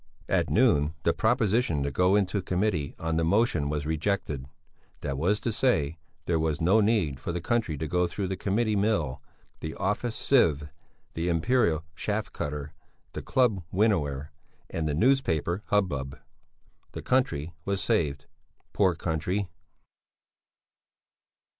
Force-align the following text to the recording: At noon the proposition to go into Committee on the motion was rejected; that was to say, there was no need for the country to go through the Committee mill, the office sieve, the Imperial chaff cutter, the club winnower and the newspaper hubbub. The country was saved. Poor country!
At 0.27 0.49
noon 0.49 0.95
the 1.03 1.13
proposition 1.13 1.83
to 1.83 1.91
go 1.91 2.15
into 2.15 2.41
Committee 2.41 2.95
on 2.97 3.17
the 3.17 3.23
motion 3.23 3.69
was 3.69 3.85
rejected; 3.85 4.47
that 5.01 5.15
was 5.15 5.39
to 5.41 5.51
say, 5.51 5.99
there 6.25 6.39
was 6.39 6.59
no 6.59 6.81
need 6.81 7.19
for 7.19 7.31
the 7.31 7.39
country 7.39 7.77
to 7.77 7.87
go 7.87 8.07
through 8.07 8.27
the 8.27 8.35
Committee 8.35 8.75
mill, 8.75 9.21
the 9.59 9.75
office 9.75 10.15
sieve, 10.15 10.67
the 11.13 11.29
Imperial 11.29 11.83
chaff 11.95 12.33
cutter, 12.33 12.73
the 13.13 13.21
club 13.21 13.61
winnower 13.71 14.29
and 14.71 14.89
the 14.89 14.95
newspaper 14.95 15.61
hubbub. 15.67 16.17
The 16.93 17.03
country 17.03 17.53
was 17.63 17.79
saved. 17.79 18.25
Poor 18.73 18.95
country! 18.95 19.49